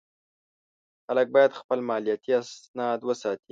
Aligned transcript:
خلک 1.07 1.27
باید 1.35 1.57
خپل 1.59 1.79
مالیاتي 1.89 2.31
اسناد 2.41 2.99
وساتي. 3.03 3.49